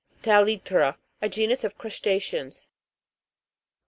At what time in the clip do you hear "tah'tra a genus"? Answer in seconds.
0.23-1.63